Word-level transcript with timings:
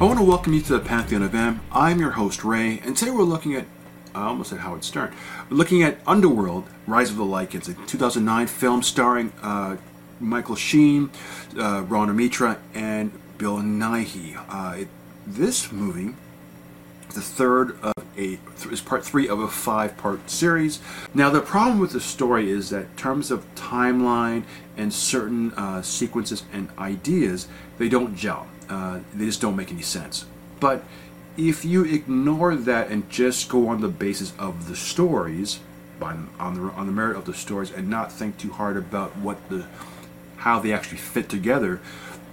I 0.00 0.04
want 0.04 0.20
to 0.20 0.24
welcome 0.24 0.52
you 0.52 0.60
to 0.60 0.74
the 0.74 0.78
Pantheon 0.78 1.24
of 1.24 1.34
M. 1.34 1.60
I'm 1.72 1.98
your 1.98 2.12
host, 2.12 2.44
Ray, 2.44 2.78
and 2.84 2.96
today 2.96 3.10
we're 3.10 3.24
looking 3.24 3.56
at, 3.56 3.66
I 4.14 4.26
almost 4.26 4.50
said 4.50 4.60
Howard 4.60 4.84
Stern, 4.84 5.12
we're 5.50 5.56
looking 5.56 5.82
at 5.82 5.98
Underworld, 6.06 6.68
Rise 6.86 7.10
of 7.10 7.16
the 7.16 7.24
Lycans, 7.24 7.68
a 7.68 7.86
2009 7.88 8.46
film 8.46 8.84
starring 8.84 9.32
uh, 9.42 9.76
Michael 10.20 10.54
Sheen, 10.54 11.10
uh, 11.58 11.82
Rhona 11.82 12.14
Mitra, 12.14 12.60
and 12.74 13.10
Bill 13.38 13.56
Nighy. 13.56 14.40
Uh, 14.48 14.82
it, 14.82 14.88
this 15.26 15.72
movie, 15.72 16.14
the 17.12 17.20
third 17.20 17.76
a, 18.18 18.38
is 18.70 18.80
part 18.80 19.04
three 19.04 19.28
of 19.28 19.40
a 19.40 19.48
five-part 19.48 20.28
series. 20.28 20.80
Now, 21.14 21.30
the 21.30 21.40
problem 21.40 21.78
with 21.78 21.92
the 21.92 22.00
story 22.00 22.50
is 22.50 22.70
that 22.70 22.82
in 22.82 22.96
terms 22.96 23.30
of 23.30 23.46
timeline 23.54 24.42
and 24.76 24.92
certain 24.92 25.52
uh, 25.52 25.82
sequences 25.82 26.42
and 26.52 26.68
ideas, 26.78 27.48
they 27.78 27.88
don't 27.88 28.14
gel. 28.16 28.46
Uh, 28.68 29.00
they 29.14 29.26
just 29.26 29.40
don't 29.40 29.56
make 29.56 29.70
any 29.70 29.82
sense. 29.82 30.26
But 30.60 30.82
if 31.36 31.64
you 31.64 31.84
ignore 31.84 32.56
that 32.56 32.90
and 32.90 33.08
just 33.08 33.48
go 33.48 33.68
on 33.68 33.80
the 33.80 33.88
basis 33.88 34.32
of 34.38 34.68
the 34.68 34.76
stories, 34.76 35.60
by, 36.00 36.16
on 36.38 36.54
the 36.54 36.72
on 36.72 36.86
the 36.86 36.92
merit 36.92 37.16
of 37.16 37.24
the 37.24 37.34
stories, 37.34 37.70
and 37.70 37.88
not 37.88 38.12
think 38.12 38.36
too 38.38 38.52
hard 38.52 38.76
about 38.76 39.16
what 39.16 39.48
the 39.48 39.66
how 40.38 40.58
they 40.60 40.72
actually 40.72 40.98
fit 40.98 41.28
together, 41.28 41.80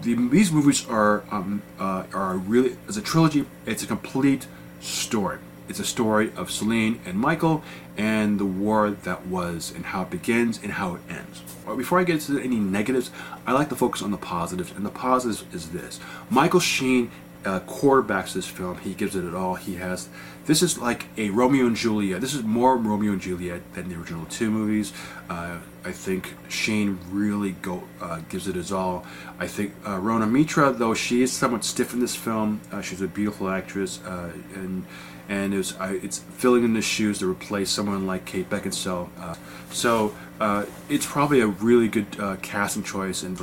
the, 0.01 0.15
these 0.29 0.51
movies 0.51 0.87
are 0.89 1.23
um, 1.31 1.61
uh, 1.79 2.03
are 2.13 2.37
really 2.37 2.77
as 2.87 2.97
a 2.97 3.01
trilogy. 3.01 3.45
It's 3.65 3.83
a 3.83 3.87
complete 3.87 4.47
story. 4.81 5.37
It's 5.67 5.79
a 5.79 5.85
story 5.85 6.31
of 6.35 6.51
Selene 6.51 6.99
and 7.05 7.17
Michael 7.17 7.63
and 7.97 8.39
the 8.39 8.45
war 8.45 8.91
that 8.91 9.25
was 9.27 9.71
and 9.75 9.85
how 9.85 10.03
it 10.03 10.09
begins 10.09 10.59
and 10.61 10.73
how 10.73 10.95
it 10.95 11.01
ends. 11.09 11.43
Right, 11.65 11.77
Before 11.77 11.99
I 11.99 12.03
get 12.03 12.27
into 12.27 12.43
any 12.43 12.57
negatives, 12.57 13.11
I 13.47 13.53
like 13.53 13.69
to 13.69 13.75
focus 13.75 14.01
on 14.01 14.11
the 14.11 14.17
positives, 14.17 14.71
and 14.71 14.85
the 14.85 14.89
positives 14.89 15.45
is 15.53 15.69
this: 15.69 15.99
Michael 16.29 16.59
Sheen 16.59 17.09
uh, 17.45 17.59
quarterbacks 17.61 18.33
this 18.33 18.47
film. 18.47 18.77
He 18.79 18.93
gives 18.93 19.15
it 19.15 19.23
it 19.23 19.35
all. 19.35 19.55
He 19.55 19.75
has. 19.75 20.09
This 20.45 20.61
is 20.61 20.77
like 20.77 21.07
a 21.17 21.29
Romeo 21.29 21.65
and 21.67 21.75
Juliet. 21.75 22.21
This 22.21 22.33
is 22.33 22.43
more 22.43 22.77
Romeo 22.77 23.13
and 23.13 23.21
Juliet 23.21 23.61
than 23.73 23.89
the 23.89 23.95
original 23.95 24.25
two 24.25 24.49
movies. 24.49 24.93
Uh, 25.29 25.57
I 25.83 25.91
think 25.91 26.35
Sheen 26.49 26.99
really 27.11 27.51
go 27.51 27.83
uh, 28.01 28.21
gives 28.29 28.47
it 28.47 28.55
his 28.55 28.71
all. 28.71 29.05
I 29.39 29.47
think 29.47 29.73
uh, 29.85 29.99
Rhona 29.99 30.29
Mitra, 30.29 30.71
though 30.71 30.93
she 30.93 31.21
is 31.21 31.31
somewhat 31.31 31.63
stiff 31.63 31.93
in 31.93 31.99
this 31.99 32.15
film, 32.15 32.61
uh, 32.71 32.81
she's 32.81 33.01
a 33.01 33.07
beautiful 33.07 33.49
actress, 33.49 34.03
uh, 34.03 34.31
and 34.55 34.85
and 35.29 35.53
it 35.53 35.57
was, 35.57 35.75
it's 35.79 36.19
filling 36.19 36.63
in 36.63 36.73
the 36.73 36.81
shoes 36.81 37.19
to 37.19 37.29
replace 37.29 37.69
someone 37.69 38.05
like 38.05 38.25
Kate 38.25 38.49
Beckinsale. 38.49 39.09
Uh, 39.19 39.35
so 39.71 40.15
uh, 40.39 40.65
it's 40.89 41.05
probably 41.05 41.41
a 41.41 41.47
really 41.47 41.87
good 41.87 42.07
uh, 42.19 42.35
casting 42.41 42.83
choice, 42.83 43.23
and 43.23 43.39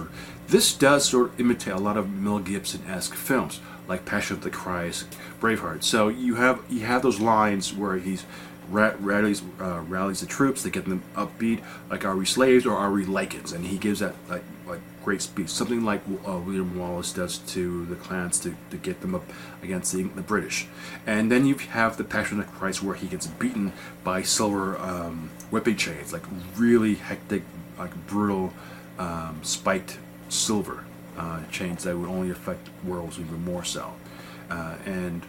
this 0.49 0.75
does 0.75 1.09
sort 1.09 1.31
of 1.31 1.41
imitate 1.41 1.73
a 1.73 1.79
lot 1.79 1.97
of 1.97 2.11
Mel 2.11 2.39
Gibson-esque 2.39 3.15
films, 3.15 3.61
like 3.89 4.05
Passion 4.05 4.37
of 4.37 4.43
the 4.43 4.51
Christ, 4.51 5.07
Braveheart. 5.41 5.83
So 5.83 6.09
you 6.09 6.37
have 6.37 6.63
you 6.69 6.81
have 6.81 7.03
those 7.03 7.21
lines 7.21 7.73
where 7.75 7.97
he's 7.97 8.25
rallies 8.71 9.43
uh, 9.61 9.81
rallies 9.81 10.21
the 10.21 10.27
troops 10.27 10.63
to 10.63 10.71
get 10.71 10.85
them 10.85 11.03
upbeat, 11.15 11.63
like 11.91 12.05
"Are 12.05 12.17
we 12.17 12.27
slaves 12.27 12.67
or 12.67 12.77
are 12.77 12.91
we 12.91 13.05
Lycans?" 13.05 13.53
And 13.53 13.67
he 13.67 13.79
gives 13.79 14.01
that 14.01 14.15
like 14.29 14.45
great 15.05 15.23
speech, 15.23 15.49
something 15.49 15.85
like 15.85 16.01
uh, 16.27 16.39
William 16.39 16.79
Wallace 16.79 17.13
does 17.13 17.39
to 17.39 17.85
the 17.87 17.97
clans 17.97 18.39
to, 18.41 18.55
to 18.71 18.77
get 18.77 19.01
them 19.01 19.15
up 19.15 19.25
against 19.63 19.93
the, 19.93 20.05
the, 20.05 20.23
British. 20.23 20.67
And 21.07 21.31
then 21.31 21.47
you 21.47 21.55
have 21.57 21.97
the 21.97 22.05
Passion 22.05 22.41
of 22.41 22.51
Christ 22.53 22.83
where 22.83 22.95
he 22.95 23.07
gets 23.07 23.27
beaten 23.27 23.73
by 24.05 24.23
silver 24.23 24.79
um, 24.79 25.31
whipping 25.51 25.77
chains, 25.77 26.13
like 26.13 26.23
really 26.57 26.95
hectic, 26.95 27.43
like 27.79 27.95
brutal, 28.07 28.53
um, 28.99 29.41
spiked 29.43 29.99
silver 30.29 30.85
uh, 31.17 31.41
chains 31.51 31.85
that 31.85 31.97
would 31.97 32.09
only 32.09 32.31
affect 32.31 32.69
werewolves 32.85 33.19
even 33.19 33.45
more 33.45 33.65
so. 33.65 33.93
Uh, 34.51 34.77
and 34.87 35.23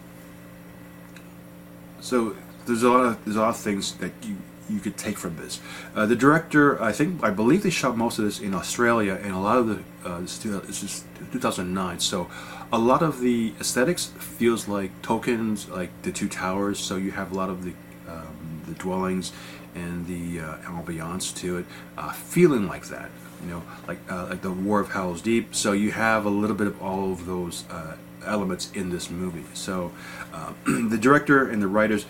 so 2.00 2.36
there's 2.66 2.82
a 2.82 2.90
lot 2.90 3.04
of 3.04 3.24
there's 3.24 3.36
a 3.36 3.40
lot 3.40 3.50
of 3.50 3.56
things 3.56 3.94
that 3.96 4.12
you 4.22 4.36
you 4.68 4.80
could 4.80 4.96
take 4.96 5.18
from 5.18 5.36
this. 5.36 5.60
Uh, 5.94 6.06
the 6.06 6.16
director, 6.16 6.82
I 6.82 6.92
think, 6.92 7.22
I 7.22 7.30
believe 7.30 7.62
they 7.62 7.70
shot 7.70 7.96
most 7.96 8.18
of 8.18 8.24
this 8.24 8.40
in 8.40 8.54
Australia, 8.54 9.18
and 9.22 9.32
a 9.32 9.38
lot 9.38 9.58
of 9.58 9.66
the 9.68 10.08
uh, 10.08 10.20
this, 10.20 10.82
is 10.82 11.04
2009, 11.32 11.98
so 12.00 12.28
a 12.72 12.78
lot 12.78 13.02
of 13.02 13.20
the 13.20 13.54
aesthetics 13.60 14.06
feels 14.18 14.68
like 14.68 14.90
Tolkien's, 15.02 15.68
like 15.68 15.90
the 16.02 16.12
two 16.12 16.28
towers. 16.28 16.78
So 16.78 16.96
you 16.96 17.12
have 17.12 17.32
a 17.32 17.34
lot 17.34 17.48
of 17.48 17.64
the 17.64 17.72
um, 18.08 18.62
the 18.66 18.74
dwellings 18.74 19.32
and 19.74 20.06
the 20.06 20.40
uh, 20.40 20.56
ambiance 20.58 21.34
to 21.36 21.58
it, 21.58 21.66
uh, 21.96 22.12
feeling 22.12 22.66
like 22.66 22.86
that. 22.86 23.10
You 23.42 23.50
know, 23.50 23.62
like 23.86 23.98
uh, 24.10 24.26
like 24.30 24.42
the 24.42 24.50
War 24.50 24.80
of 24.80 24.90
Helm's 24.90 25.22
Deep. 25.22 25.54
So 25.54 25.72
you 25.72 25.92
have 25.92 26.26
a 26.26 26.30
little 26.30 26.56
bit 26.56 26.66
of 26.66 26.82
all 26.82 27.12
of 27.12 27.26
those 27.26 27.64
uh, 27.70 27.96
elements 28.24 28.70
in 28.72 28.90
this 28.90 29.10
movie. 29.10 29.44
So 29.54 29.92
the 30.66 30.98
director 30.98 31.48
and 31.48 31.62
the 31.62 31.68
writers 31.68 32.06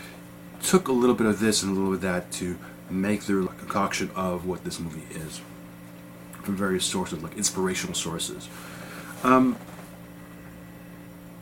took 0.65 0.89
a 0.89 0.93
little 0.93 1.15
bit 1.15 1.27
of 1.27 1.39
this 1.39 1.63
and 1.63 1.71
a 1.71 1.75
little 1.75 1.91
bit 1.91 1.97
of 1.97 2.03
that 2.03 2.33
to 2.33 2.59
make 2.91 3.25
their 3.25 3.43
concoction 3.45 4.11
of 4.15 4.47
what 4.47 4.65
this 4.65 4.81
movie 4.81 5.03
is 5.11 5.41
from 6.43 6.57
various 6.57 6.85
sources, 6.85 7.23
like 7.23 7.37
inspirational 7.37 7.95
sources. 7.95 8.49
Um, 9.23 9.57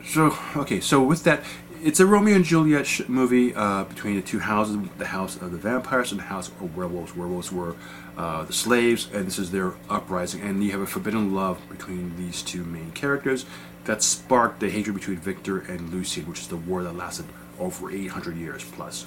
so, 0.05 0.37
okay, 0.57 0.81
so 0.81 1.03
with 1.03 1.25
that, 1.25 1.43
it's 1.83 1.99
a 1.99 2.07
Romeo 2.07 2.37
and 2.37 2.45
Juliet 2.45 2.87
sh- 2.87 3.03
movie 3.09 3.55
uh, 3.55 3.85
between 3.85 4.15
the 4.17 4.23
two 4.23 4.39
houses 4.39 4.79
the 4.99 5.07
house 5.07 5.37
of 5.37 5.51
the 5.51 5.59
vampires 5.59 6.13
and 6.13 6.21
the 6.21 6.25
house 6.25 6.49
of 6.49 6.77
werewolves. 6.77 7.17
Werewolves 7.17 7.51
were 7.51 7.75
uh, 8.17 8.45
the 8.45 8.53
slaves, 8.53 9.09
and 9.13 9.27
this 9.27 9.39
is 9.39 9.51
their 9.51 9.75
uprising. 9.91 10.41
And 10.43 10.63
you 10.63 10.71
have 10.73 10.81
a 10.81 10.87
forbidden 10.87 11.35
love 11.35 11.61
between 11.69 12.17
these 12.17 12.43
two 12.43 12.63
main 12.65 12.93
characters 12.93 13.47
that 13.85 14.03
sparked 14.03 14.61
the 14.61 14.71
hatred 14.71 14.95
between 14.95 15.17
Victor 15.17 15.59
and 15.59 15.93
Lucian, 15.93 16.25
which 16.27 16.41
is 16.41 16.49
the 16.49 16.57
war 16.57 16.85
that 16.85 16.95
lasted 16.95 17.27
over 17.59 17.91
800 17.91 18.37
years 18.37 18.65
plus. 18.65 19.07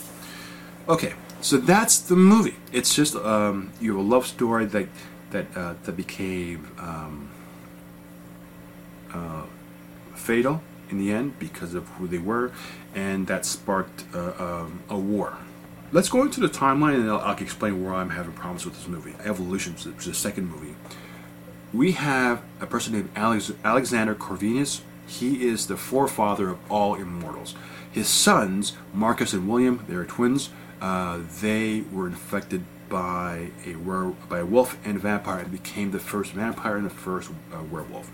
Okay, 0.87 1.13
so 1.41 1.57
that's 1.57 1.99
the 1.99 2.15
movie. 2.15 2.55
It's 2.71 2.95
just 2.95 3.15
um, 3.15 3.71
you 3.81 3.95
have 3.95 4.05
a 4.05 4.07
love 4.07 4.27
story 4.27 4.65
that 4.65 4.87
that 5.31 5.45
uh, 5.55 5.73
that 5.83 5.97
became 5.97 6.67
um, 6.77 7.29
uh, 9.13 9.43
fatal 10.13 10.61
in 10.89 10.99
the 10.99 11.11
end 11.11 11.39
because 11.39 11.73
of 11.73 11.87
who 11.89 12.07
they 12.07 12.19
were, 12.19 12.51
and 12.93 13.27
that 13.27 13.45
sparked 13.45 14.05
uh, 14.13 14.33
um, 14.37 14.83
a 14.89 14.97
war. 14.97 15.37
Let's 15.91 16.09
go 16.09 16.23
into 16.23 16.39
the 16.39 16.49
timeline, 16.49 16.95
and 16.95 17.09
I'll, 17.09 17.19
I'll, 17.19 17.37
explain 17.37 17.83
where 17.83 17.93
I'm 17.93 18.09
having 18.09 18.33
problems 18.33 18.65
with 18.65 18.75
this 18.75 18.87
movie. 18.87 19.13
Evolution, 19.23 19.73
which 19.73 19.85
is 19.85 20.05
the 20.05 20.13
second 20.13 20.49
movie. 20.49 20.75
We 21.73 21.93
have 21.93 22.41
a 22.59 22.65
person 22.65 22.93
named 22.93 23.09
Alex- 23.15 23.51
Alexander 23.63 24.15
Corvinus. 24.15 24.81
He 25.07 25.47
is 25.47 25.67
the 25.67 25.77
forefather 25.77 26.49
of 26.49 26.71
all 26.71 26.95
immortals. 26.95 27.55
His 27.95 28.09
sons, 28.09 28.73
Marcus 28.93 29.31
and 29.31 29.47
William, 29.47 29.85
they 29.87 29.95
are 29.95 30.03
twins. 30.03 30.49
Uh, 30.81 31.19
they 31.39 31.85
were 31.93 32.07
infected 32.07 32.65
by 32.89 33.51
a 33.65 33.73
by 34.27 34.39
a 34.39 34.45
wolf 34.45 34.77
and 34.83 34.97
a 34.97 34.99
vampire 34.99 35.39
and 35.39 35.49
became 35.49 35.91
the 35.91 35.99
first 35.99 36.33
vampire 36.33 36.75
and 36.75 36.85
the 36.85 36.89
first 36.89 37.31
uh, 37.53 37.63
werewolf. 37.63 38.11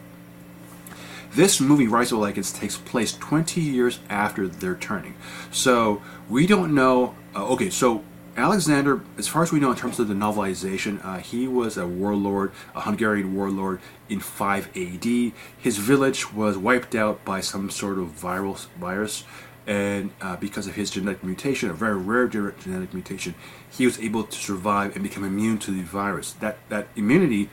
This 1.34 1.60
movie, 1.60 1.88
Rise 1.88 2.12
of 2.12 2.20
the 2.20 2.26
Lycans, 2.26 2.56
takes 2.56 2.78
place 2.78 3.14
20 3.14 3.60
years 3.60 4.02
after 4.08 4.48
their 4.48 4.76
turning. 4.76 5.16
So 5.50 6.04
we 6.30 6.46
don't 6.46 6.76
know. 6.76 7.16
Uh, 7.36 7.48
okay, 7.48 7.72
so 7.72 8.04
Alexander, 8.38 9.02
as 9.18 9.28
far 9.28 9.42
as 9.42 9.52
we 9.52 9.60
know 9.60 9.72
in 9.72 9.78
terms 9.78 9.98
of 9.98 10.08
the 10.08 10.14
novelization, 10.14 11.04
uh, 11.04 11.18
he 11.18 11.48
was 11.48 11.76
a 11.76 11.88
warlord, 11.88 12.52
a 12.76 12.82
Hungarian 12.82 13.34
warlord 13.34 13.80
in 14.10 14.20
5 14.20 14.78
AD. 14.78 15.34
His 15.58 15.78
village 15.80 16.32
was 16.32 16.56
wiped 16.56 16.94
out 16.94 17.26
by 17.26 17.42
some 17.42 17.72
sort 17.72 17.98
of 17.98 18.10
viral 18.10 18.64
virus 18.80 19.24
and 19.68 20.12
uh, 20.22 20.36
because 20.38 20.68
of 20.68 20.76
his 20.76 20.90
genetic 20.90 21.24
mutation, 21.24 21.70
a 21.70 21.74
very 21.74 21.98
rare 21.98 22.28
genetic 22.28 22.94
mutation, 22.94 23.36
he 23.70 23.86
was 23.86 24.00
able 24.00 24.24
to 24.24 24.38
survive 24.38 24.96
and 24.96 25.04
become 25.04 25.24
immune 25.24 25.60
to 25.60 25.72
the 25.72 25.82
virus. 25.82 26.34
That 26.34 26.58
that 26.70 26.88
immunity 26.96 27.50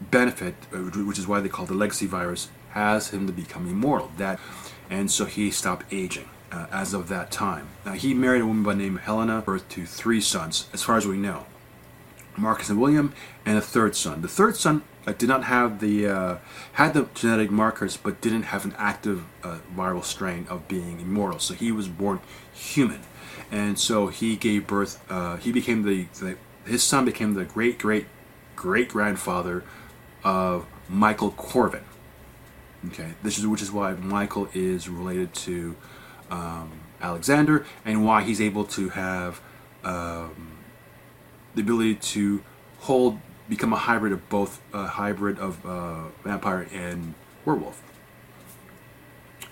benefit, 0.00 0.54
uh, 0.72 0.78
which 0.78 1.18
is 1.18 1.26
why 1.26 1.40
they 1.40 1.48
call 1.48 1.66
the 1.66 1.74
legacy 1.74 2.06
virus, 2.06 2.48
has 2.70 3.10
him 3.10 3.26
to 3.26 3.32
become 3.32 3.68
immortal. 3.68 4.10
That, 4.16 4.38
and 4.90 5.10
so 5.10 5.24
he 5.24 5.50
stopped 5.50 5.86
aging. 5.92 6.28
Uh, 6.52 6.66
as 6.70 6.94
of 6.94 7.08
that 7.08 7.32
time, 7.32 7.66
now, 7.84 7.94
he 7.94 8.14
married 8.14 8.40
a 8.40 8.46
woman 8.46 8.62
by 8.62 8.74
the 8.74 8.82
name 8.82 8.94
of 8.94 9.02
Helena, 9.02 9.40
birth 9.40 9.68
to 9.70 9.84
three 9.84 10.20
sons, 10.20 10.68
as 10.72 10.84
far 10.84 10.96
as 10.96 11.04
we 11.04 11.16
know. 11.16 11.46
Marcus 12.36 12.70
and 12.70 12.80
William, 12.80 13.12
and 13.46 13.56
a 13.56 13.60
third 13.60 13.96
son. 13.96 14.22
The 14.22 14.28
third 14.28 14.56
son 14.56 14.82
uh, 15.06 15.12
did 15.12 15.28
not 15.28 15.44
have 15.44 15.80
the 15.80 16.06
uh, 16.06 16.36
had 16.72 16.94
the 16.94 17.08
genetic 17.14 17.50
markers, 17.50 17.96
but 17.96 18.20
didn't 18.20 18.44
have 18.44 18.64
an 18.64 18.74
active 18.78 19.24
uh, 19.42 19.58
viral 19.74 20.04
strain 20.04 20.46
of 20.48 20.66
being 20.68 21.00
immortal. 21.00 21.38
So 21.38 21.54
he 21.54 21.70
was 21.72 21.88
born 21.88 22.20
human, 22.52 23.00
and 23.50 23.78
so 23.78 24.08
he 24.08 24.36
gave 24.36 24.66
birth. 24.66 25.02
Uh, 25.10 25.36
he 25.36 25.52
became 25.52 25.82
the, 25.82 26.04
the, 26.20 26.36
his 26.66 26.82
son 26.82 27.04
became 27.04 27.34
the 27.34 27.44
great 27.44 27.78
great 27.78 28.06
great 28.56 28.88
grandfather 28.88 29.64
of 30.22 30.66
Michael 30.88 31.30
Corvin. 31.32 31.84
Okay, 32.88 33.12
this 33.22 33.38
is 33.38 33.46
which 33.46 33.62
is 33.62 33.70
why 33.70 33.92
Michael 33.92 34.48
is 34.52 34.88
related 34.88 35.32
to 35.34 35.76
um, 36.30 36.80
Alexander, 37.00 37.64
and 37.84 38.04
why 38.04 38.22
he's 38.22 38.40
able 38.40 38.64
to 38.64 38.90
have. 38.90 39.40
Um, 39.84 40.53
the 41.54 41.62
ability 41.62 41.96
to 41.96 42.42
hold, 42.80 43.18
become 43.48 43.72
a 43.72 43.76
hybrid 43.76 44.12
of 44.12 44.28
both, 44.28 44.60
a 44.72 44.86
hybrid 44.86 45.38
of 45.38 45.64
uh, 45.66 46.04
vampire 46.22 46.66
and 46.72 47.14
werewolf. 47.44 47.82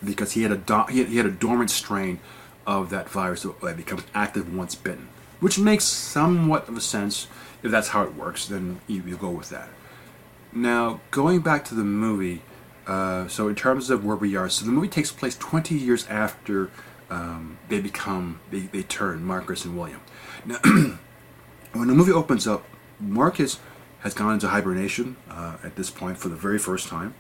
because 0.05 0.33
he 0.33 0.43
had 0.43 0.53
a 0.53 0.57
do- 0.57 0.85
he, 0.91 0.99
had, 1.01 1.09
he 1.09 1.17
had 1.17 1.27
a 1.27 1.31
dormant 1.31 1.71
strain 1.71 2.21
of 2.67 2.91
that 2.91 3.09
virus 3.09 3.43
that 3.63 3.77
becomes 3.77 4.03
active 4.15 4.55
once 4.55 4.75
bitten, 4.75 5.09
which 5.41 5.59
makes 5.59 5.85
somewhat 5.85 6.69
of 6.69 6.77
a 6.77 6.81
sense 6.81 7.27
if 7.63 7.71
that's 7.71 7.89
how 7.89 8.03
it 8.03 8.15
works. 8.15 8.47
Then 8.47 8.81
you, 8.87 9.03
you 9.03 9.17
go 9.17 9.31
with 9.31 9.49
that. 9.51 9.69
Now, 10.53 11.01
going 11.11 11.41
back 11.41 11.65
to 11.67 11.75
the 11.75 11.85
movie, 11.85 12.43
uh, 12.87 13.29
so 13.29 13.49
in 13.49 13.55
terms 13.55 13.91
of 13.91 14.05
where 14.05 14.17
we 14.17 14.37
are, 14.37 14.49
so 14.49 14.65
the 14.65 14.73
movie 14.73 14.89
takes 14.89 15.11
place 15.11 15.37
20 15.37 15.75
years 15.75 16.07
after 16.09 16.71
um, 17.11 17.59
they 17.69 17.81
become 17.81 18.41
they, 18.51 18.61
they 18.61 18.83
turn 18.83 19.25
Marcus 19.25 19.65
and 19.65 19.77
William. 19.79 20.01
Now, 20.45 20.59
when 21.73 21.89
the 21.89 21.95
movie 21.95 22.13
opens 22.13 22.47
up, 22.47 22.65
Marcus 23.01 23.59
has 24.01 24.15
gone 24.15 24.35
into 24.35 24.49
hibernation 24.49 25.17
uh, 25.31 25.57
at 25.63 25.77
this 25.77 25.91
point 25.91 26.19
for 26.19 26.29
the 26.29 26.37
very 26.37 26.59
first 26.59 26.89
time 26.89 27.15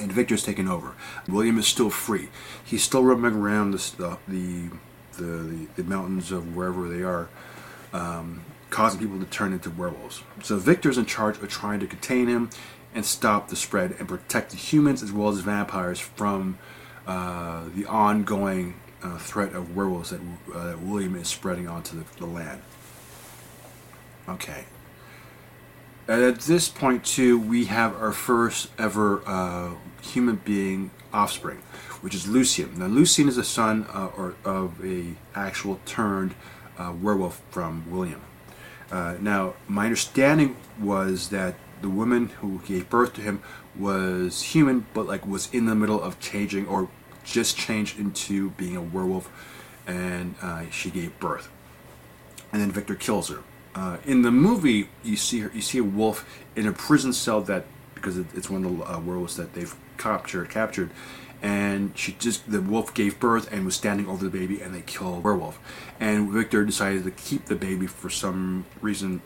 and 0.00 0.12
Victor's 0.12 0.42
taken 0.42 0.68
over. 0.68 0.94
William 1.28 1.58
is 1.58 1.66
still 1.66 1.90
free. 1.90 2.28
He's 2.64 2.82
still 2.82 3.02
roaming 3.02 3.34
around 3.34 3.72
the 3.72 4.18
the 4.26 4.70
the, 5.16 5.66
the, 5.74 5.82
mountains 5.82 6.30
of 6.30 6.54
wherever 6.54 6.88
they 6.88 7.02
are, 7.02 7.28
um, 7.92 8.44
causing 8.70 9.00
people 9.00 9.18
to 9.18 9.24
turn 9.24 9.52
into 9.52 9.68
werewolves. 9.68 10.22
So 10.44 10.58
Victor's 10.58 10.96
in 10.96 11.06
charge 11.06 11.38
of 11.38 11.48
trying 11.48 11.80
to 11.80 11.88
contain 11.88 12.28
him 12.28 12.50
and 12.94 13.04
stop 13.04 13.48
the 13.48 13.56
spread 13.56 13.96
and 13.98 14.06
protect 14.06 14.52
the 14.52 14.56
humans 14.56 15.02
as 15.02 15.10
well 15.10 15.28
as 15.28 15.40
vampires 15.40 15.98
from 15.98 16.56
uh, 17.08 17.64
the 17.74 17.84
ongoing 17.86 18.78
uh, 19.02 19.18
threat 19.18 19.54
of 19.54 19.74
werewolves 19.74 20.10
that, 20.10 20.20
uh, 20.54 20.66
that 20.68 20.80
William 20.82 21.16
is 21.16 21.26
spreading 21.26 21.66
onto 21.66 21.98
the, 21.98 22.04
the 22.18 22.26
land. 22.26 22.62
Okay. 24.28 24.64
At 26.06 26.40
this 26.40 26.68
point, 26.68 27.04
too, 27.04 27.38
we 27.38 27.66
have 27.66 27.94
our 27.96 28.12
first 28.12 28.70
ever 28.78 29.22
uh, 29.26 29.74
human 30.02 30.36
being 30.36 30.90
offspring, 31.12 31.58
which 32.00 32.14
is 32.14 32.26
Lucian. 32.26 32.78
Now, 32.78 32.86
Lucian 32.86 33.28
is 33.28 33.38
a 33.38 33.44
son 33.44 33.86
uh, 33.92 34.10
or 34.16 34.34
of 34.44 34.84
a 34.84 35.14
actual 35.34 35.80
turned 35.84 36.34
uh, 36.78 36.92
werewolf 37.00 37.42
from 37.50 37.90
William. 37.90 38.22
Uh, 38.90 39.16
now, 39.20 39.54
my 39.66 39.84
understanding 39.84 40.56
was 40.80 41.28
that 41.28 41.56
the 41.82 41.90
woman 41.90 42.28
who 42.40 42.60
gave 42.66 42.88
birth 42.88 43.12
to 43.14 43.20
him 43.20 43.42
was 43.76 44.42
human, 44.42 44.86
but 44.94 45.06
like 45.06 45.26
was 45.26 45.52
in 45.52 45.66
the 45.66 45.74
middle 45.74 46.02
of 46.02 46.18
changing 46.20 46.66
or 46.66 46.88
just 47.24 47.56
changed 47.56 47.98
into 47.98 48.50
being 48.50 48.76
a 48.76 48.82
werewolf, 48.82 49.30
and 49.86 50.34
uh, 50.40 50.68
she 50.70 50.90
gave 50.90 51.18
birth. 51.20 51.50
And 52.52 52.62
then 52.62 52.70
Victor 52.70 52.94
kills 52.94 53.28
her. 53.28 53.42
Uh, 53.78 53.96
in 54.04 54.22
the 54.22 54.30
movie, 54.32 54.88
you 55.04 55.14
see 55.14 55.38
her, 55.38 55.52
you 55.54 55.60
see 55.60 55.78
a 55.78 55.84
wolf 55.84 56.28
in 56.56 56.66
a 56.66 56.72
prison 56.72 57.12
cell 57.12 57.40
that 57.42 57.64
because 57.94 58.18
it's 58.18 58.50
one 58.50 58.64
of 58.64 58.76
the 58.76 58.84
uh, 58.84 58.98
werewolves 58.98 59.36
that 59.36 59.54
they've 59.54 59.72
captured 59.98 60.50
captured. 60.50 60.90
And 61.40 61.96
she 61.96 62.16
just 62.18 62.50
the 62.50 62.60
wolf 62.60 62.92
gave 62.92 63.20
birth 63.20 63.52
and 63.52 63.64
was 63.64 63.76
standing 63.76 64.08
over 64.08 64.24
the 64.24 64.36
baby 64.36 64.60
and 64.60 64.74
they 64.74 64.80
killed 64.80 65.22
werewolf. 65.22 65.60
And 66.00 66.28
victor 66.28 66.64
decided 66.64 67.04
to 67.04 67.12
keep 67.12 67.44
the 67.44 67.54
baby 67.54 67.86
for 67.86 68.10
some 68.10 68.66
reason 68.80 69.22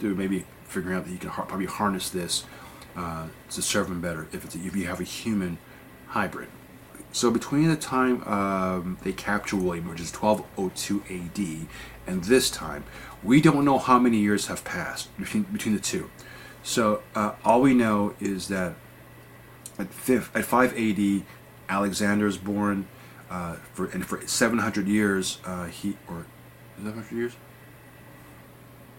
to 0.00 0.12
maybe 0.12 0.44
figuring 0.64 0.96
out 0.96 1.04
that 1.04 1.12
he 1.12 1.18
can 1.18 1.30
probably 1.30 1.66
harness 1.66 2.10
this 2.10 2.44
uh, 2.96 3.28
to 3.50 3.62
serve 3.62 3.86
him 3.86 4.00
better 4.00 4.26
if 4.32 4.44
it's 4.44 4.56
a, 4.56 4.58
if 4.58 4.74
you 4.74 4.86
have 4.86 4.98
a 4.98 5.04
human 5.04 5.56
hybrid. 6.08 6.48
So 7.12 7.30
between 7.30 7.68
the 7.68 7.76
time 7.76 8.24
um, 8.24 8.98
they 9.02 9.12
capture 9.12 9.56
william 9.56 9.88
which 9.88 10.00
is 10.00 10.12
1202 10.12 11.02
ad 11.08 11.68
and 12.08 12.24
this 12.24 12.50
time 12.50 12.84
we 13.22 13.40
don't 13.40 13.64
know 13.64 13.78
how 13.78 13.98
many 13.98 14.18
years 14.18 14.46
have 14.46 14.64
passed 14.64 15.16
between 15.18 15.42
between 15.44 15.74
the 15.74 15.80
two 15.80 16.10
so 16.62 17.02
uh, 17.14 17.32
all 17.44 17.60
we 17.60 17.74
know 17.74 18.14
is 18.20 18.48
that 18.48 18.74
at, 19.78 19.92
fifth, 19.94 20.34
at 20.36 20.44
5 20.44 20.76
AD, 20.76 21.22
Alexander 21.68 22.26
is 22.26 22.36
born. 22.36 22.86
Uh, 23.30 23.56
for 23.74 23.86
and 23.86 24.06
for 24.06 24.26
700 24.26 24.88
years, 24.88 25.38
uh, 25.44 25.66
he 25.66 25.96
or 26.08 26.24
700 26.78 27.14
years. 27.14 27.36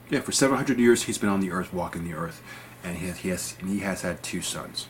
Yeah, 0.10 0.22
for 0.22 0.32
700 0.32 0.80
years 0.80 1.04
he's 1.04 1.18
been 1.18 1.30
on 1.30 1.40
the 1.40 1.52
earth, 1.52 1.74
walking 1.74 2.04
the 2.04 2.14
earth, 2.14 2.44
and 2.84 2.98
he 2.98 3.08
has 3.08 3.18
he 3.18 3.30
has, 3.30 3.58
he 3.66 3.80
has 3.80 4.04
had 4.04 4.22
two 4.22 4.42
sons. 4.42 4.88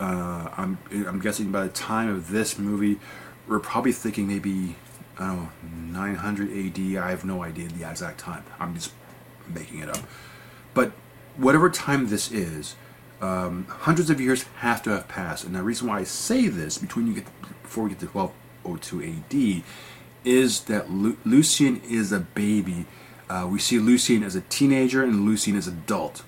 Uh, 0.00 0.48
I'm 0.56 0.78
I'm 0.92 1.20
guessing 1.20 1.52
by 1.52 1.62
the 1.62 1.72
time 1.72 2.08
of 2.08 2.30
this 2.30 2.58
movie, 2.58 2.98
we're 3.46 3.60
probably 3.60 3.92
thinking 3.92 4.26
maybe 4.26 4.74
I 5.20 5.26
don't 5.26 5.36
know 5.36 5.50
900 6.00 6.50
AD. 6.50 6.96
I 6.96 7.10
have 7.10 7.24
no 7.24 7.42
idea 7.42 7.68
the 7.68 7.88
exact 7.88 8.18
time. 8.18 8.42
I'm 8.58 8.74
just 8.74 8.92
making 9.46 9.80
it 9.80 9.90
up. 9.90 10.02
But 10.72 10.92
whatever 11.36 11.68
time 11.68 12.08
this 12.08 12.32
is, 12.32 12.74
um, 13.20 13.66
hundreds 13.68 14.08
of 14.08 14.20
years 14.20 14.44
have 14.58 14.82
to 14.84 14.90
have 14.90 15.08
passed. 15.08 15.44
And 15.44 15.54
the 15.54 15.62
reason 15.62 15.88
why 15.88 15.98
I 15.98 16.04
say 16.04 16.48
this 16.48 16.78
between 16.78 17.06
you 17.06 17.14
get 17.14 17.26
before 17.62 17.84
we 17.84 17.90
get 17.90 18.00
to 18.00 18.06
1202 18.06 19.02
AD 19.02 19.62
is 20.24 20.62
that 20.62 20.90
Lu- 20.90 21.18
Lucian 21.24 21.82
is 21.88 22.12
a 22.12 22.20
baby. 22.20 22.86
Uh, 23.28 23.46
we 23.50 23.58
see 23.58 23.78
Lucian 23.78 24.22
as 24.22 24.34
a 24.34 24.40
teenager 24.42 25.04
and 25.04 25.26
Lucian 25.26 25.54
as 25.54 25.66
adult. 25.68 26.22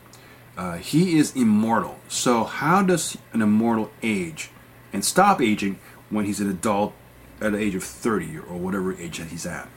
Uh, 0.57 0.77
he 0.77 1.17
is 1.17 1.35
immortal. 1.35 1.99
So 2.09 2.45
how 2.45 2.83
does 2.83 3.17
an 3.33 3.41
immortal 3.41 3.91
age 4.03 4.51
and 4.93 5.03
stop 5.03 5.41
aging 5.41 5.79
when 6.11 6.27
he's 6.27 6.41
an 6.41 6.51
adult 6.51 6.93
at 7.43 7.53
the 7.53 7.59
age 7.59 7.75
of 7.75 7.85
30 7.85 8.39
or 8.39 8.57
whatever 8.57 8.95
age 8.95 9.19
that 9.19 9.29
he's 9.29 9.47
at? 9.47 9.69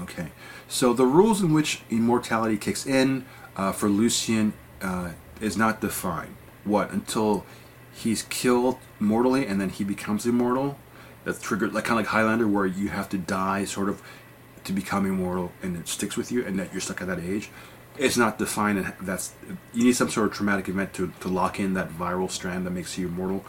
Okay, 0.00 0.28
so 0.68 0.92
the 0.92 1.04
rules 1.04 1.42
in 1.42 1.52
which 1.52 1.82
immortality 1.90 2.56
kicks 2.56 2.86
in 2.86 3.26
uh, 3.56 3.72
for 3.72 3.88
Lucian 3.88 4.54
uh, 4.80 5.10
is 5.40 5.56
not 5.56 5.80
defined. 5.80 6.36
What 6.64 6.90
until 6.90 7.44
he's 7.92 8.22
killed 8.22 8.78
mortally 8.98 9.46
and 9.46 9.60
then 9.60 9.68
he 9.68 9.84
becomes 9.84 10.24
immortal? 10.26 10.78
That's 11.24 11.40
triggered 11.40 11.74
like 11.74 11.84
kind 11.84 12.00
of 12.00 12.06
like 12.06 12.12
Highlander, 12.12 12.48
where 12.48 12.64
you 12.64 12.88
have 12.88 13.08
to 13.10 13.18
die 13.18 13.64
sort 13.64 13.88
of 13.88 14.02
to 14.64 14.72
become 14.72 15.06
immortal, 15.06 15.52
and 15.62 15.76
it 15.76 15.88
sticks 15.88 16.16
with 16.16 16.32
you, 16.32 16.44
and 16.44 16.58
that 16.58 16.72
you're 16.72 16.80
stuck 16.80 17.00
at 17.02 17.08
that 17.08 17.20
age. 17.20 17.50
It's 17.98 18.16
not 18.16 18.38
defined, 18.38 18.78
and 18.78 18.94
that's 19.02 19.34
you 19.74 19.84
need 19.84 19.96
some 19.96 20.08
sort 20.08 20.28
of 20.28 20.32
traumatic 20.32 20.68
event 20.68 20.94
to, 20.94 21.12
to 21.20 21.28
lock 21.28 21.60
in 21.60 21.74
that 21.74 21.90
viral 21.90 22.30
strand 22.30 22.64
that 22.64 22.70
makes 22.70 22.96
you 22.96 23.08
immortal. 23.08 23.44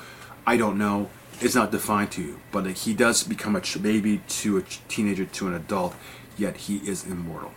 I 0.46 0.58
don't 0.58 0.78
know. 0.78 1.10
It's 1.42 1.56
not 1.56 1.72
defined 1.72 2.12
to 2.12 2.22
you, 2.22 2.40
but 2.52 2.68
he 2.68 2.94
does 2.94 3.24
become 3.24 3.56
a 3.56 3.62
baby 3.80 4.22
to 4.28 4.58
a 4.58 4.62
teenager 4.62 5.26
to 5.26 5.48
an 5.48 5.56
adult, 5.56 5.96
yet 6.38 6.56
he 6.56 6.78
is 6.78 7.04
immortal. 7.04 7.52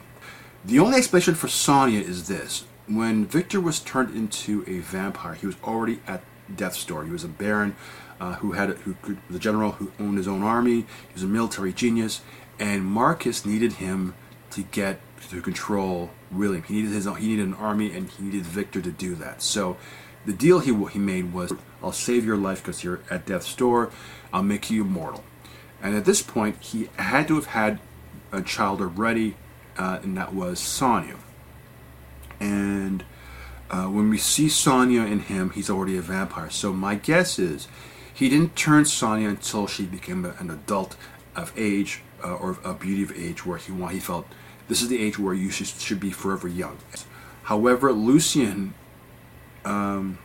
The 0.64 0.78
only 0.78 0.96
explanation 0.96 1.34
for 1.34 1.48
Sonya 1.48 2.00
is 2.00 2.26
this 2.26 2.64
when 2.86 3.26
Victor 3.26 3.60
was 3.60 3.80
turned 3.80 4.14
into 4.14 4.64
a 4.66 4.78
vampire, 4.78 5.34
he 5.34 5.46
was 5.46 5.56
already 5.62 6.00
at 6.06 6.22
death's 6.54 6.84
door. 6.84 7.04
He 7.04 7.10
was 7.10 7.24
a 7.24 7.28
baron 7.28 7.76
uh, 8.20 8.34
who 8.34 8.52
had 8.52 8.70
who 8.70 8.94
could, 9.02 9.18
the 9.28 9.38
general 9.38 9.72
who 9.72 9.92
owned 10.00 10.16
his 10.16 10.28
own 10.28 10.42
army. 10.42 10.80
He 11.08 11.14
was 11.14 11.22
a 11.22 11.26
military 11.26 11.72
genius, 11.72 12.22
and 12.58 12.84
Marcus 12.84 13.44
needed 13.44 13.74
him 13.74 14.14
to 14.52 14.62
get 14.62 15.00
to 15.30 15.40
control 15.40 16.10
William. 16.30 16.62
He 16.62 16.74
needed 16.74 16.92
his 16.92 17.04
he 17.04 17.28
needed 17.28 17.46
an 17.48 17.54
army, 17.54 17.94
and 17.94 18.08
he 18.08 18.24
needed 18.24 18.44
Victor 18.44 18.80
to 18.80 18.90
do 18.90 19.14
that. 19.16 19.42
So, 19.42 19.76
the 20.26 20.32
deal 20.32 20.60
he 20.60 20.72
he 20.86 20.98
made 20.98 21.32
was, 21.32 21.52
"I'll 21.82 21.92
save 21.92 22.24
your 22.24 22.36
life 22.36 22.62
because 22.62 22.84
you're 22.84 23.00
at 23.10 23.26
death's 23.26 23.54
door. 23.54 23.90
I'll 24.32 24.42
make 24.42 24.70
you 24.70 24.82
immortal." 24.82 25.24
And 25.82 25.94
at 25.94 26.04
this 26.04 26.22
point, 26.22 26.60
he 26.60 26.88
had 26.96 27.28
to 27.28 27.34
have 27.34 27.46
had 27.46 27.78
a 28.32 28.42
child 28.42 28.80
already, 28.80 29.36
uh, 29.76 29.98
and 30.02 30.16
that 30.16 30.34
was 30.34 30.58
Sonya. 30.58 31.16
And 32.40 33.04
uh, 33.70 33.86
when 33.86 34.08
we 34.08 34.18
see 34.18 34.48
Sonya 34.48 35.02
in 35.02 35.20
him, 35.20 35.50
he's 35.50 35.70
already 35.70 35.96
a 35.96 36.02
vampire. 36.02 36.50
So 36.50 36.72
my 36.72 36.94
guess 36.94 37.38
is 37.38 37.68
he 38.12 38.28
didn't 38.28 38.56
turn 38.56 38.84
Sonya 38.84 39.28
until 39.28 39.66
she 39.66 39.84
became 39.84 40.24
an 40.24 40.50
adult 40.50 40.96
of 41.36 41.52
age 41.56 42.02
uh, 42.22 42.34
or 42.34 42.58
a 42.64 42.74
beauty 42.74 43.02
of 43.02 43.12
age, 43.12 43.44
where 43.44 43.58
he 43.58 43.72
he 43.88 44.00
felt 44.00 44.26
this 44.68 44.80
is 44.80 44.88
the 44.88 45.00
age 45.00 45.18
where 45.18 45.34
you 45.34 45.50
should, 45.50 45.66
should 45.66 46.00
be 46.00 46.10
forever 46.10 46.48
young. 46.48 46.78
However, 47.44 47.92
Lucian 47.92 48.74
um, 49.64 50.18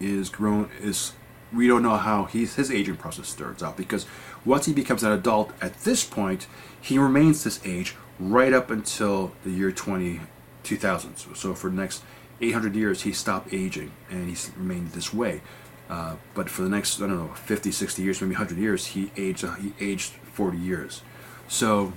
is 0.00 0.28
grown 0.28 0.70
is 0.80 1.12
we 1.52 1.68
don't 1.68 1.82
know 1.82 1.96
how 1.96 2.24
he's, 2.24 2.54
his 2.54 2.70
aging 2.70 2.96
process 2.96 3.28
starts 3.28 3.62
out 3.62 3.76
because 3.76 4.06
once 4.44 4.66
he 4.66 4.72
becomes 4.72 5.02
an 5.02 5.12
adult 5.12 5.52
at 5.60 5.80
this 5.80 6.04
point, 6.04 6.46
he 6.80 6.98
remains 6.98 7.44
this 7.44 7.60
age 7.64 7.94
right 8.18 8.52
up 8.52 8.70
until 8.70 9.32
the 9.44 9.50
year 9.50 9.70
20 9.70 10.20
2000s. 10.64 11.36
So 11.36 11.54
for 11.54 11.70
the 11.70 11.76
next 11.76 12.02
800 12.40 12.74
years, 12.74 13.02
he 13.02 13.12
stopped 13.12 13.52
aging 13.52 13.92
and 14.10 14.28
he's 14.28 14.50
remained 14.56 14.92
this 14.92 15.12
way. 15.12 15.42
Uh, 15.90 16.16
but 16.34 16.48
for 16.48 16.62
the 16.62 16.68
next, 16.68 17.00
I 17.00 17.06
don't 17.06 17.18
know, 17.18 17.34
50, 17.34 17.70
60 17.70 18.02
years, 18.02 18.20
maybe 18.20 18.34
100 18.34 18.58
years, 18.58 18.86
he 18.86 19.10
aged, 19.16 19.44
uh, 19.44 19.54
he 19.54 19.74
aged 19.80 20.12
40 20.32 20.56
years. 20.56 21.02
So 21.48 21.92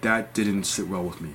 that 0.00 0.34
didn't 0.34 0.64
sit 0.64 0.88
well 0.88 1.04
with 1.04 1.20
me. 1.20 1.34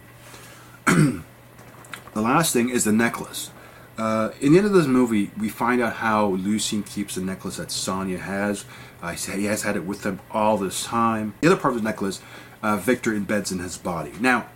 the 0.86 2.22
last 2.22 2.52
thing 2.52 2.70
is 2.70 2.84
the 2.84 2.92
necklace. 2.92 3.52
Uh, 3.98 4.32
in 4.42 4.54
the 4.54 4.58
end 4.58 4.68
of 4.68 4.74
this 4.74 4.88
movie, 4.88 5.30
we 5.38 5.50
find 5.50 5.82
out 5.82 5.94
how 5.94 6.28
Lucian 6.28 6.82
keeps 6.84 7.16
the 7.16 7.22
necklace 7.22 7.58
that 7.58 7.70
Sonya 7.70 8.18
has. 8.18 8.66
Uh, 9.02 9.12
he 9.12 9.46
has 9.46 9.64
had 9.64 9.76
it 9.76 9.86
with 9.86 10.04
him 10.04 10.20
all 10.32 10.58
this 10.58 10.84
time. 10.84 11.36
The 11.42 11.48
other 11.48 11.58
part 11.58 11.76
of 11.76 11.82
the 11.82 11.88
necklace, 11.88 12.22
uh, 12.64 12.78
Victor 12.78 13.12
embeds 13.12 13.52
in 13.52 13.60
his 13.60 13.78
body. 13.78 14.14
Now, 14.20 14.48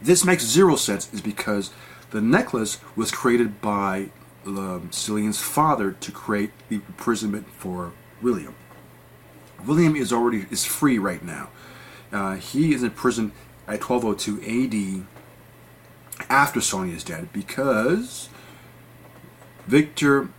this 0.00 0.24
makes 0.24 0.44
zero 0.44 0.76
sense 0.76 1.12
is 1.12 1.20
because 1.20 1.72
the 2.10 2.20
necklace 2.20 2.78
was 2.96 3.10
created 3.10 3.60
by 3.60 4.10
um, 4.46 4.88
Selene's 4.92 5.40
father 5.40 5.92
to 5.92 6.12
create 6.12 6.52
the 6.68 6.76
imprisonment 6.76 7.48
for 7.50 7.92
William. 8.22 8.54
William 9.66 9.96
is 9.96 10.12
already 10.12 10.46
is 10.50 10.64
free 10.64 10.98
right 10.98 11.22
now. 11.22 11.50
Uh, 12.12 12.36
he 12.36 12.72
is 12.72 12.82
in 12.82 12.90
prison 12.92 13.32
at 13.66 13.82
1202 13.82 15.02
AD 15.02 16.30
after 16.30 16.60
Sonia 16.60 16.94
is 16.94 17.04
dead 17.04 17.32
because 17.32 18.28
Victor 19.68 20.30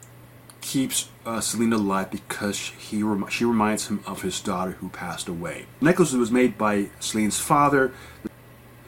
keeps 0.59 1.09
uh, 1.23 1.39
Selena 1.39 1.75
alive 1.75 2.09
because 2.09 2.69
he 2.79 3.03
rem- 3.03 3.29
she 3.29 3.45
reminds 3.45 3.87
him 3.87 4.03
of 4.07 4.23
his 4.23 4.41
daughter 4.41 4.71
who 4.71 4.89
passed 4.89 5.27
away. 5.27 5.67
The 5.79 5.85
necklace 5.85 6.11
was 6.13 6.31
made 6.31 6.57
by 6.57 6.89
Selene's 6.99 7.39
father 7.39 7.93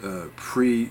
uh, 0.03 0.25
pre 0.35 0.89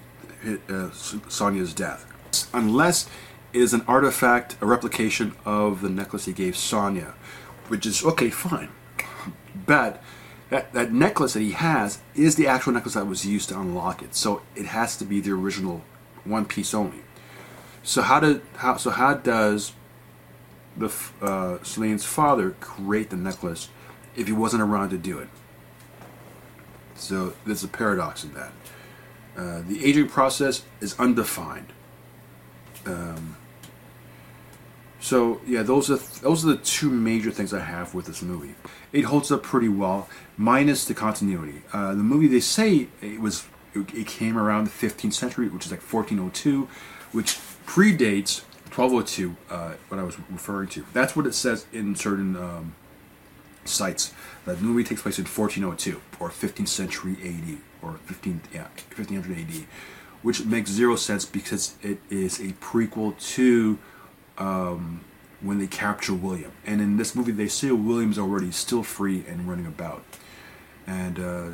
uh, 0.68 0.90
Sonia's 0.92 1.74
death. 1.74 2.06
Unless 2.54 3.08
it 3.52 3.60
is 3.60 3.74
an 3.74 3.82
artifact, 3.88 4.56
a 4.60 4.66
replication 4.66 5.34
of 5.44 5.80
the 5.80 5.88
necklace 5.88 6.26
he 6.26 6.32
gave 6.32 6.56
Sonia, 6.56 7.14
which 7.66 7.86
is 7.86 8.04
okay, 8.04 8.30
fine. 8.30 8.68
But 9.66 10.00
that, 10.50 10.72
that 10.74 10.92
necklace 10.92 11.32
that 11.32 11.40
he 11.40 11.52
has 11.52 12.00
is 12.14 12.36
the 12.36 12.46
actual 12.46 12.72
necklace 12.72 12.94
that 12.94 13.08
was 13.08 13.26
used 13.26 13.48
to 13.48 13.58
unlock 13.58 14.00
it. 14.00 14.14
So 14.14 14.42
it 14.54 14.66
has 14.66 14.96
to 14.98 15.04
be 15.04 15.20
the 15.20 15.32
original 15.32 15.82
one 16.22 16.44
piece 16.44 16.72
only. 16.72 17.02
So 17.82 18.02
how 18.02 18.20
did 18.20 18.42
how 18.56 18.76
so 18.76 18.90
how 18.90 19.14
does 19.14 19.72
the 20.76 20.92
uh, 21.20 21.58
Selene's 21.62 22.04
father 22.04 22.52
create 22.60 23.10
the 23.10 23.16
necklace 23.16 23.68
if 24.16 24.26
he 24.26 24.32
wasn't 24.32 24.62
around 24.62 24.90
to 24.90 24.98
do 24.98 25.18
it? 25.18 25.28
So 26.94 27.32
there's 27.46 27.64
a 27.64 27.68
paradox 27.68 28.24
in 28.24 28.34
that. 28.34 28.52
Uh, 29.36 29.62
the 29.66 29.84
aging 29.84 30.08
process 30.08 30.62
is 30.80 30.98
undefined. 30.98 31.72
Um, 32.84 33.36
so 35.00 35.40
yeah, 35.46 35.62
those 35.62 35.90
are 35.90 35.96
th- 35.96 36.20
those 36.20 36.44
are 36.44 36.48
the 36.48 36.58
two 36.58 36.90
major 36.90 37.30
things 37.30 37.54
I 37.54 37.60
have 37.60 37.94
with 37.94 38.06
this 38.06 38.20
movie. 38.20 38.54
It 38.92 39.02
holds 39.02 39.32
up 39.32 39.42
pretty 39.42 39.68
well, 39.68 40.08
minus 40.36 40.84
the 40.84 40.94
continuity. 40.94 41.62
Uh, 41.72 41.90
the 41.90 42.02
movie 42.02 42.26
they 42.26 42.40
say 42.40 42.88
it 43.00 43.20
was 43.20 43.46
it, 43.74 43.94
it 43.94 44.06
came 44.06 44.36
around 44.36 44.66
the 44.66 44.70
15th 44.70 45.14
century, 45.14 45.48
which 45.48 45.64
is 45.64 45.70
like 45.70 45.80
1402, 45.80 46.68
which 47.12 47.38
predates 47.70 48.42
1202. 48.74 49.36
Uh, 49.48 49.74
what 49.88 50.00
I 50.00 50.02
was 50.02 50.18
referring 50.28 50.68
to. 50.70 50.84
That's 50.92 51.14
what 51.14 51.24
it 51.24 51.34
says 51.34 51.66
in 51.72 51.94
certain 51.94 52.36
um, 52.36 52.74
sites. 53.64 54.12
That 54.44 54.60
movie 54.60 54.82
takes 54.82 55.02
place 55.02 55.20
in 55.20 55.24
1402 55.24 56.00
or 56.18 56.30
15th 56.30 56.66
century 56.66 57.16
AD 57.22 57.58
or 57.80 57.98
15 58.06 58.40
yeah 58.52 58.66
1500 58.96 59.38
AD, 59.38 59.66
which 60.22 60.44
makes 60.44 60.70
zero 60.70 60.96
sense 60.96 61.24
because 61.24 61.76
it 61.80 61.98
is 62.10 62.40
a 62.40 62.54
prequel 62.54 63.16
to 63.34 63.78
um, 64.36 65.04
when 65.40 65.58
they 65.60 65.68
capture 65.68 66.14
William. 66.14 66.50
And 66.66 66.80
in 66.80 66.96
this 66.96 67.14
movie, 67.14 67.32
they 67.32 67.46
say 67.46 67.70
William's 67.70 68.18
already 68.18 68.50
still 68.50 68.82
free 68.82 69.24
and 69.28 69.48
running 69.48 69.66
about. 69.66 70.02
And 70.88 71.20
uh, 71.20 71.50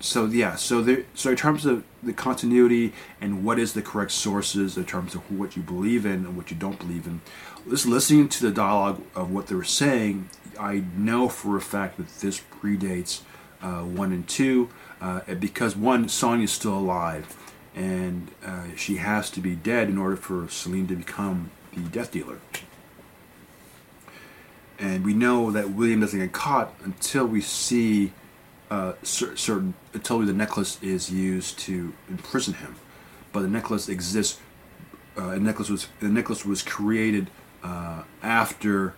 so, 0.00 0.26
yeah, 0.26 0.54
so 0.54 0.80
there, 0.80 1.04
so 1.14 1.30
in 1.30 1.36
terms 1.36 1.66
of 1.66 1.84
the 2.02 2.12
continuity 2.12 2.92
and 3.20 3.44
what 3.44 3.58
is 3.58 3.72
the 3.72 3.82
correct 3.82 4.12
sources 4.12 4.76
in 4.76 4.84
terms 4.84 5.14
of 5.14 5.30
what 5.30 5.56
you 5.56 5.62
believe 5.62 6.06
in 6.06 6.24
and 6.24 6.36
what 6.36 6.50
you 6.50 6.56
don't 6.56 6.78
believe 6.78 7.06
in, 7.06 7.20
just 7.68 7.86
listening 7.86 8.28
to 8.28 8.42
the 8.42 8.52
dialogue 8.52 9.02
of 9.14 9.30
what 9.30 9.48
they 9.48 9.54
were 9.54 9.64
saying, 9.64 10.28
I 10.58 10.84
know 10.96 11.28
for 11.28 11.56
a 11.56 11.60
fact 11.60 11.96
that 11.96 12.08
this 12.20 12.40
predates 12.40 13.22
uh, 13.60 13.82
one 13.82 14.12
and 14.12 14.26
two, 14.28 14.70
uh, 15.00 15.20
because 15.34 15.76
one, 15.76 16.08
Sonia's 16.08 16.52
still 16.52 16.78
alive, 16.78 17.36
and 17.74 18.30
uh, 18.44 18.66
she 18.76 18.96
has 18.96 19.30
to 19.30 19.40
be 19.40 19.54
dead 19.54 19.88
in 19.88 19.98
order 19.98 20.16
for 20.16 20.48
Selene 20.48 20.86
to 20.88 20.96
become 20.96 21.50
the 21.72 21.80
death 21.80 22.12
dealer. 22.12 22.38
And 24.78 25.04
we 25.04 25.12
know 25.12 25.50
that 25.50 25.70
William 25.70 26.00
doesn't 26.00 26.18
get 26.18 26.32
caught 26.32 26.72
until 26.84 27.26
we 27.26 27.40
see 27.40 28.12
uh, 28.70 28.92
certain 29.02 29.74
until 29.94 30.20
the 30.20 30.32
necklace 30.32 30.82
is 30.82 31.10
used 31.10 31.58
to 31.60 31.92
imprison 32.08 32.54
him. 32.54 32.76
But 33.32 33.40
the 33.42 33.48
necklace 33.48 33.88
exists. 33.88 34.40
Uh, 35.16 35.30
the 35.30 35.40
necklace 35.40 35.68
was 35.68 35.88
the 36.00 36.08
necklace 36.08 36.44
was 36.44 36.62
created 36.62 37.30
uh, 37.62 38.04
after 38.22 38.94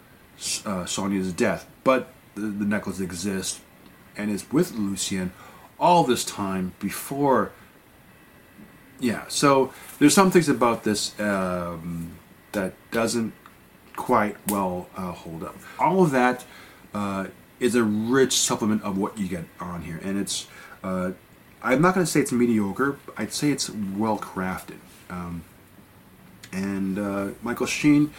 uh, 0.66 0.84
Sonia's 0.86 1.32
death, 1.32 1.66
but 1.84 2.12
the, 2.34 2.42
the, 2.42 2.64
necklace 2.64 3.00
exists 3.00 3.60
and 4.16 4.30
is 4.30 4.50
with 4.52 4.72
Lucian 4.72 5.32
all 5.78 6.04
this 6.04 6.24
time 6.24 6.74
before. 6.78 7.52
Yeah, 8.98 9.24
so 9.28 9.72
there's 9.98 10.14
some 10.14 10.30
things 10.30 10.48
about 10.48 10.84
this 10.84 11.18
um, 11.18 12.18
that 12.52 12.74
doesn't 12.90 13.32
quite 13.96 14.36
well 14.48 14.88
uh, 14.96 15.12
hold 15.12 15.42
up. 15.42 15.56
All 15.78 16.02
of 16.02 16.10
that 16.10 16.44
uh, 16.92 17.26
is 17.60 17.74
a 17.74 17.84
rich 17.84 18.32
supplement 18.32 18.82
of 18.82 18.98
what 18.98 19.18
you 19.18 19.28
get 19.28 19.44
on 19.60 19.82
here, 19.82 20.00
and 20.02 20.18
it's. 20.18 20.46
Uh, 20.82 21.12
I'm 21.62 21.82
not 21.82 21.94
going 21.94 22.06
to 22.06 22.10
say 22.10 22.20
it's 22.20 22.32
mediocre. 22.32 22.96
I'd 23.18 23.34
say 23.34 23.50
it's 23.50 23.68
well 23.68 24.18
crafted. 24.18 24.78
Um, 25.10 25.44
and 26.52 26.98
uh, 26.98 27.28
Michael 27.42 27.66
Sheen 27.66 28.12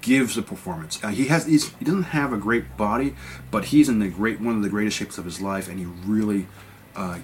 gives 0.00 0.36
a 0.36 0.42
performance. 0.42 1.02
Uh, 1.02 1.08
he 1.08 1.26
has 1.26 1.46
he 1.46 1.84
doesn't 1.84 2.04
have 2.04 2.32
a 2.32 2.36
great 2.36 2.76
body, 2.76 3.14
but 3.50 3.66
he's 3.66 3.88
in 3.88 3.98
the 3.98 4.08
great 4.08 4.40
one 4.40 4.56
of 4.56 4.62
the 4.62 4.68
greatest 4.68 4.96
shapes 4.96 5.18
of 5.18 5.24
his 5.24 5.40
life, 5.40 5.68
and 5.68 5.78
he 5.78 5.84
really 5.84 6.46
uh, 6.94 7.18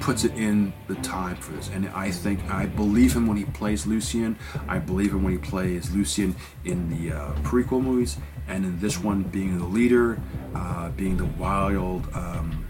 puts 0.00 0.24
it 0.24 0.32
in 0.34 0.72
the 0.88 0.94
time 0.96 1.36
for 1.36 1.52
this. 1.52 1.68
And 1.68 1.88
I 1.90 2.10
think 2.10 2.50
I 2.50 2.66
believe 2.66 3.14
him 3.14 3.26
when 3.26 3.36
he 3.36 3.44
plays 3.44 3.86
Lucian. 3.86 4.38
I 4.66 4.78
believe 4.78 5.12
him 5.12 5.22
when 5.22 5.34
he 5.34 5.38
plays 5.38 5.90
Lucian 5.90 6.34
in 6.64 6.88
the 6.88 7.16
uh, 7.16 7.32
prequel 7.42 7.82
movies, 7.82 8.16
and 8.48 8.64
in 8.64 8.80
this 8.80 8.98
one, 8.98 9.22
being 9.22 9.58
the 9.58 9.66
leader, 9.66 10.20
uh, 10.54 10.88
being 10.90 11.16
the 11.16 11.26
wild, 11.26 12.08
um, 12.14 12.66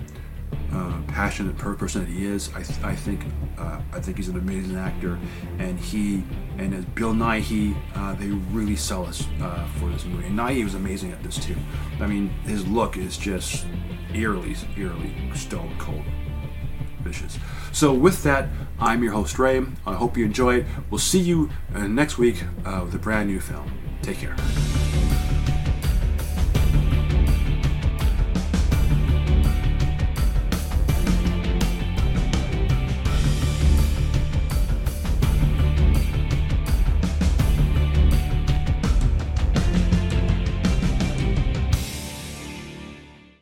uh, 0.73 1.01
passionate 1.09 1.57
person 1.57 2.05
that 2.05 2.11
he 2.11 2.27
is. 2.27 2.51
I, 2.55 2.63
th- 2.63 2.83
I 2.83 2.95
think 2.95 3.25
uh, 3.59 3.81
I 3.93 4.01
think 4.01 4.17
he's 4.17 4.29
an 4.29 4.37
amazing 4.37 4.77
actor, 4.77 5.19
and 5.59 5.79
he 5.79 6.25
and 6.59 6.75
as 6.75 6.85
Bill 6.85 7.13
Nighy, 7.13 7.77
uh, 7.95 8.15
they 8.15 8.27
really 8.27 8.77
sell 8.77 9.07
us 9.07 9.27
uh, 9.41 9.67
for 9.79 9.89
this 9.89 10.05
movie. 10.05 10.27
And 10.27 10.39
Nighy 10.39 10.65
was 10.65 10.75
amazing 10.75 11.13
at 11.13 11.23
this 11.23 11.39
too. 11.39 11.57
I 12.01 12.07
mean, 12.07 12.29
his 12.45 12.67
look 12.67 12.97
is 12.97 13.17
just 13.17 13.67
eerily, 14.13 14.57
eerily 14.77 15.15
stone 15.35 15.75
cold 15.79 16.05
vicious. 17.01 17.39
So 17.73 17.93
with 17.93 18.23
that, 18.23 18.49
I'm 18.79 19.03
your 19.03 19.13
host 19.13 19.39
Ray. 19.39 19.63
I 19.87 19.95
hope 19.95 20.17
you 20.17 20.25
enjoy 20.25 20.57
it. 20.57 20.67
We'll 20.91 20.99
see 20.99 21.21
you 21.21 21.51
uh, 21.75 21.87
next 21.87 22.19
week 22.19 22.45
uh, 22.65 22.83
with 22.85 22.95
a 22.95 22.99
brand 22.99 23.29
new 23.29 23.41
film. 23.41 23.73
Take 24.03 24.19
care. 24.19 24.37